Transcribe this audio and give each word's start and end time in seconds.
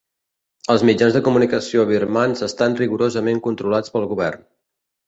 Els 0.73 0.85
mitjans 0.89 1.17
de 1.17 1.21
comunicació 1.27 1.85
birmans 1.91 2.45
estan 2.51 2.81
rigorosament 2.83 3.45
controlats 3.51 3.97
pel 3.99 4.11
govern. 4.17 4.47